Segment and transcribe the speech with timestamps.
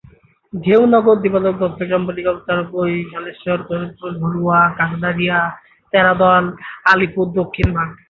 [0.53, 5.39] Dheunagar, Digalbak, Duttagram, Balinga, Charabai, শালেশ্বর, কোনাশালেশ্বর, ঘড়ুয়া, Kakardia,
[5.93, 6.45] Teradal,
[6.85, 7.89] Alipur, দক্ষিণভাগ।